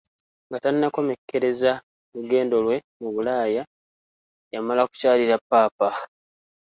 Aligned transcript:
Nga 0.47 0.57
tannakomekkereza 0.63 1.71
lugendo 2.15 2.55
lwe 2.65 2.75
mu 3.01 3.09
Bulaaya 3.15 3.63
yamala 4.53 4.81
kukyalira 4.89 5.35
Papa. 5.49 5.89